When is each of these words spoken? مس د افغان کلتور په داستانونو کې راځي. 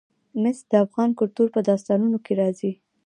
مس 0.41 0.57
د 0.71 0.73
افغان 0.85 1.09
کلتور 1.19 1.47
په 1.55 1.61
داستانونو 1.69 2.17
کې 2.25 2.33
راځي. 2.41 2.71